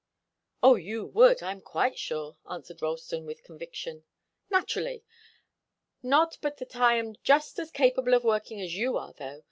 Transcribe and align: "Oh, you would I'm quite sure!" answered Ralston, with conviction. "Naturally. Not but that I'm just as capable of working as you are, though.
"Oh, 0.63 0.73
you 0.77 1.05
would 1.05 1.43
I'm 1.43 1.61
quite 1.61 1.95
sure!" 1.95 2.35
answered 2.49 2.81
Ralston, 2.81 3.27
with 3.27 3.43
conviction. 3.43 4.03
"Naturally. 4.49 5.03
Not 6.01 6.39
but 6.41 6.57
that 6.57 6.75
I'm 6.75 7.17
just 7.21 7.59
as 7.59 7.69
capable 7.69 8.15
of 8.15 8.23
working 8.23 8.59
as 8.61 8.73
you 8.75 8.97
are, 8.97 9.13
though. 9.13 9.39